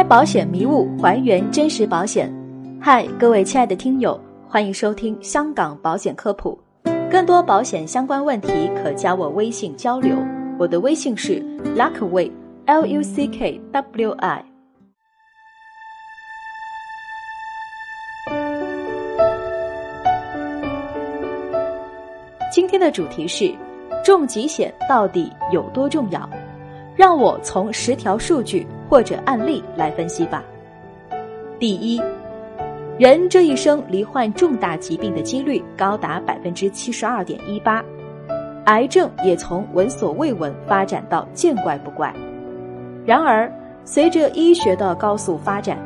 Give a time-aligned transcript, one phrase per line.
[0.00, 2.32] 开保险迷雾，还原真实保险。
[2.80, 6.58] 嗨，各位亲爱的听友，欢迎收听香港保险科普。
[7.10, 10.16] 更多保险相关问题，可加我微信交流。
[10.58, 11.38] 我的微信是
[11.76, 14.42] Luckway，L U C K W I。
[22.50, 23.54] 今天的主题是：
[24.02, 26.26] 重疾险到底有多重要？
[26.96, 30.42] 让我从十条数据或者案例来分析吧。
[31.60, 32.02] 第一，
[32.98, 37.84] 人这一生罹患重大疾病的几率高达百分之七十二点一八，
[38.64, 42.12] 癌症也从闻所未闻发展到见怪不怪。
[43.06, 43.50] 然而，
[43.84, 45.78] 随着医学的高速发展，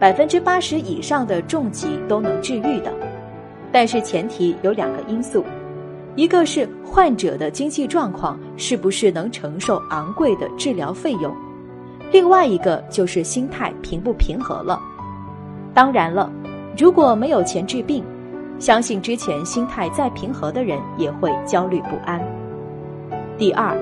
[0.00, 2.92] 百分之八十以上的重疾都能治愈的，
[3.70, 5.44] 但是前提有两个因素。
[6.16, 11.32] 一个是患者的经济状况是不是能承受昂贵的治疗费用，
[12.10, 14.80] 另外一个就是心态平不平和了。
[15.74, 16.30] 当然了，
[16.76, 18.02] 如果没有钱治病，
[18.58, 22.20] 相信之前心态再平和的人也会焦虑不安。
[23.36, 23.76] 第二，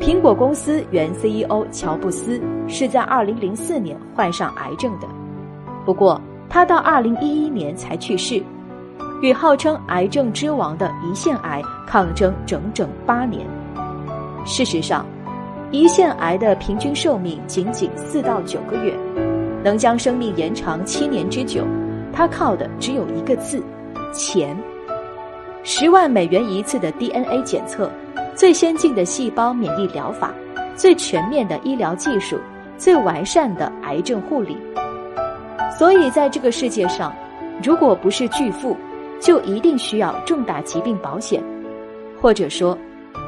[0.00, 5.08] 苹果公司原 CEO 乔布斯是在2004年患上癌症的，
[5.84, 8.42] 不过他到2011年才去世。
[9.20, 13.44] 与号称癌症之王的胰腺癌抗争整整八年。
[14.44, 15.04] 事实上，
[15.70, 18.94] 胰腺癌的平均寿命仅仅四到九个月，
[19.62, 21.62] 能将生命延长七年之久，
[22.10, 23.62] 它靠的只有一个字：
[24.10, 24.56] 钱。
[25.62, 27.90] 十万美元一次的 DNA 检测，
[28.34, 30.32] 最先进的细胞免疫疗法，
[30.74, 32.38] 最全面的医疗技术，
[32.78, 34.56] 最完善的癌症护理。
[35.78, 37.12] 所以，在这个世界上，
[37.62, 38.74] 如果不是巨富，
[39.20, 41.42] 就一定需要重大疾病保险，
[42.18, 42.76] 或者说，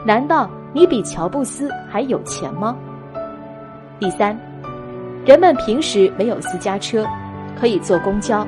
[0.07, 2.77] 难道你比乔布斯还有钱吗？
[3.99, 4.39] 第三，
[5.27, 7.05] 人们平时没有私家车，
[7.59, 8.47] 可以坐公交；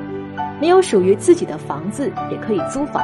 [0.59, 3.03] 没有属于自己的房子，也可以租房。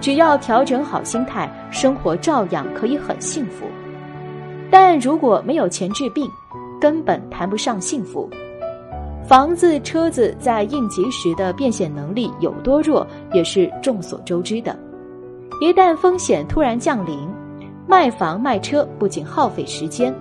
[0.00, 3.66] 只要调整好心态，生活照样可以很幸福。
[4.70, 6.26] 但如果没有钱治病，
[6.80, 8.30] 根本谈不上幸福。
[9.26, 14.76] 房子、车子在应急时的变现能力有多弱，也是众所周知的。
[15.60, 17.28] 一旦风险突然降临，
[17.92, 20.14] 卖房卖车不仅耗费时间，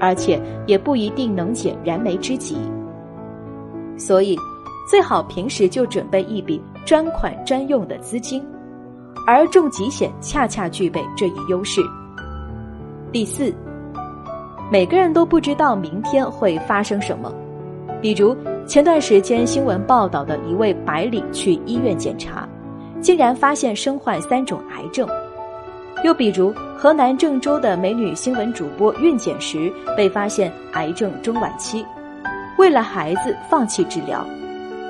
[0.00, 2.56] 而且也不一定能解燃眉之急。
[3.98, 4.34] 所以，
[4.90, 8.42] 最好平时就准备一笔专款专用的资金，
[9.26, 11.82] 而重疾险恰恰具备这一优势。
[13.12, 13.54] 第四，
[14.72, 17.30] 每个人都不知道明天会发生什么。
[18.00, 18.34] 比如
[18.66, 22.48] 前段时间新闻报道的一位白领去医院检查，
[23.02, 25.06] 竟然发现身患三种癌症；
[26.02, 31.84] 又比如河南郑州的美女新闻主播孕检时被发现癌症中晚期，
[32.58, 34.26] 为了孩子放弃治疗，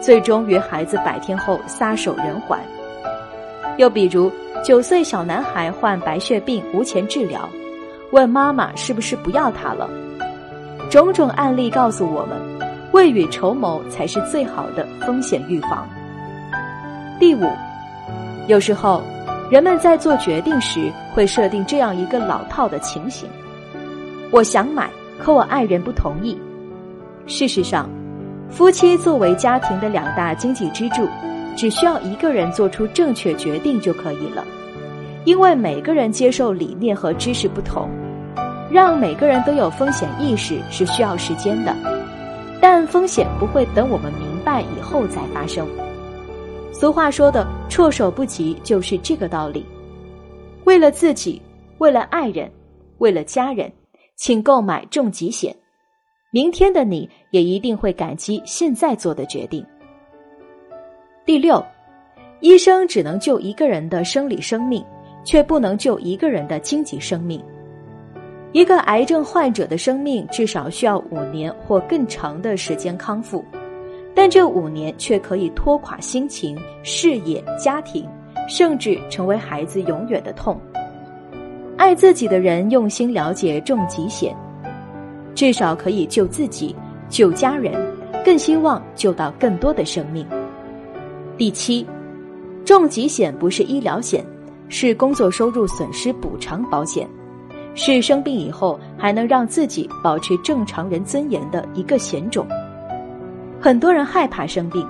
[0.00, 2.58] 最终于孩子百天后撒手人寰；
[3.76, 4.30] 又比如
[4.64, 7.48] 九岁小男孩患白血病无钱治疗，
[8.12, 9.88] 问妈妈是不是不要他了。
[10.90, 12.38] 种种案例告诉我们。
[12.92, 15.88] 未雨绸缪才是最好的风险预防。
[17.20, 17.48] 第五，
[18.48, 19.00] 有时候
[19.50, 23.28] 人们在做决定时会设定这样一个老套的情形：
[24.30, 24.88] 我想买，
[25.18, 26.38] 可我爱人不同意。
[27.26, 27.90] 事实上，
[28.48, 31.04] 夫妻作为家庭的两大经济支柱，
[31.56, 34.44] 只需要一个人做出正确决定就可以了。
[35.24, 37.90] 因为每个人接受理念和知识不同，
[38.70, 41.74] 让每个人都有风险意识是需要时间的。
[42.60, 45.66] 但风险不会等我们明白以后再发生。
[46.72, 49.64] 俗话说的“措手不及”就是这个道理。
[50.64, 51.40] 为了自己，
[51.78, 52.50] 为了爱人，
[52.98, 53.70] 为了家人，
[54.16, 55.54] 请购买重疾险。
[56.30, 59.64] 明天的你也一定会感激现在做的决定。
[61.26, 61.62] 第六，
[62.40, 64.84] 医生只能救一个人的生理生命，
[65.24, 67.42] 却不能救一个人的经济生命。
[68.52, 73.44] 一个癌症患者的生命至少需要五年或更长的时间康复，
[74.14, 78.06] 但这五年却可以拖垮心情、事业、家庭，
[78.48, 80.60] 甚至成为孩子永远的痛。
[81.76, 84.36] 爱自己的人用心了解重疾险，
[85.34, 86.76] 至少可以救自己、
[87.08, 87.72] 救家人，
[88.24, 90.26] 更希望救到更多的生命。
[91.38, 91.86] 第七，
[92.66, 94.22] 重疾险不是医疗险，
[94.68, 97.08] 是工作收入损失补偿保险。
[97.74, 102.46] 是生病以后还能让自己保持正常人尊严的一个险种。
[103.62, 104.88] 很多人害怕生病，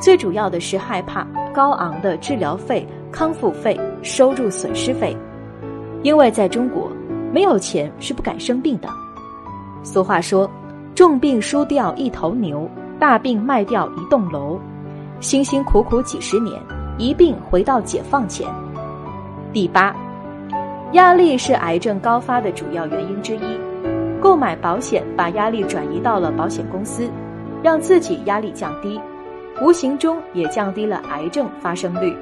[0.00, 1.24] 最主要的是害怕
[1.54, 5.16] 高昂的治疗费、康复费、收入损失费。
[6.02, 6.90] 因为在中国，
[7.32, 8.88] 没有钱是不敢生病的。
[9.84, 10.50] 俗话说
[10.96, 12.68] ：“重病输掉一头牛，
[12.98, 14.58] 大病卖掉一栋楼，
[15.20, 16.60] 辛辛苦苦几十年，
[16.98, 18.48] 一病回到解放前。
[19.52, 19.94] 第八，
[20.90, 23.60] 压力是癌症高发的主要原因之一。
[24.20, 27.08] 购买保险把压力转移到了保险公司，
[27.62, 29.00] 让自己压力降低，
[29.60, 32.16] 无形中也降低了癌症发生率。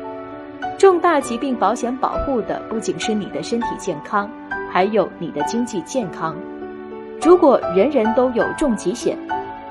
[0.79, 4.31] 重大疾病保险保护的不仅是你的身体健康，
[4.71, 6.37] 还有你的经济健康。
[7.23, 9.17] 如果人人都有重疾险，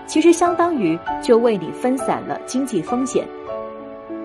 [0.08, 3.26] 其实相当于就为你分散了经济风险。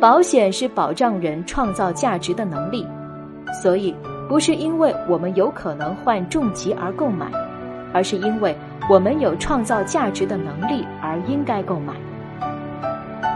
[0.00, 2.86] 保险是保障人创造价值的能力，
[3.62, 3.94] 所以
[4.28, 7.30] 不是因为我们有可能患重疾而购买，
[7.92, 8.56] 而是因为
[8.88, 11.94] 我们有创造价值的能力而应该购买。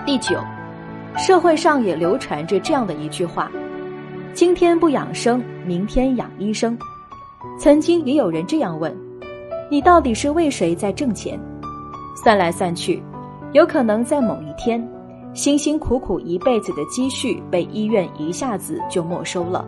[0.07, 0.39] 第九。
[1.17, 3.49] 社会上也流传着这样的一句话
[4.35, 6.77] ：“今天不养生，明天养医生。”
[7.57, 8.93] 曾经也有人这样问
[9.71, 11.39] ：“你到底是为谁在挣钱？”
[12.21, 13.01] 算来算去，
[13.53, 14.85] 有可能在某一天，
[15.35, 19.65] 辛辛苦苦一辈子的积蓄被医院一下子就没收了。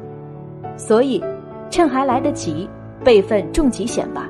[0.76, 1.22] 所以，
[1.70, 2.68] 趁还来得及，
[3.04, 4.28] 备份重疾险吧，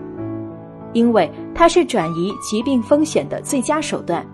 [0.97, 4.27] 因为它是转移疾病风险的最佳手段，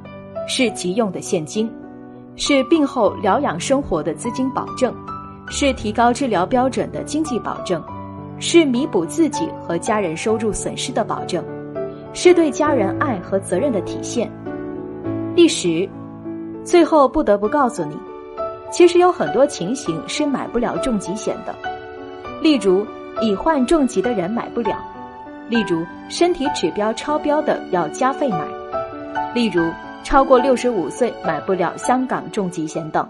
[0.47, 1.69] 是急用的现金。
[2.37, 4.95] 是病后疗养生活的资金保证，
[5.49, 7.83] 是提高治疗标准的经济保证，
[8.39, 11.45] 是弥补自己和家人收入损失的保证，
[12.13, 14.31] 是对家人爱和责任的体现。
[15.35, 15.89] 第十，
[16.65, 17.97] 最后不得不告诉你，
[18.71, 21.53] 其实有很多情形是买不了重疾险的，
[22.41, 22.87] 例如
[23.21, 24.77] 已患重疾的人买不了，
[25.53, 28.45] 例如身体指标超标的要加费买，
[29.35, 29.63] 例如。
[30.05, 33.09] 超过六十五岁买不了香港重疾险等。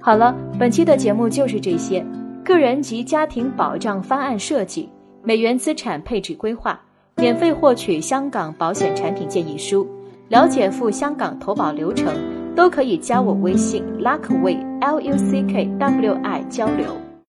[0.00, 2.02] 好了，本期的节目就是这些。
[2.42, 4.88] 个人及家庭保障方案设计、
[5.22, 6.80] 美元资产配置规划，
[7.16, 9.86] 免费获取香港保险产品建议书，
[10.28, 12.14] 了解赴香港投保流程，
[12.58, 17.07] 都可以加我微信 Luckway L U C K W I 交流。